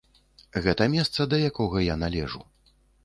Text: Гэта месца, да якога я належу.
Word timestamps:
Гэта 0.67 0.87
месца, 0.95 1.27
да 1.33 1.41
якога 1.51 1.85
я 1.93 1.99
належу. 2.05 2.41